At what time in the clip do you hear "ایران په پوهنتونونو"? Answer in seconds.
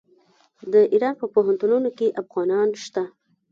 0.93-1.89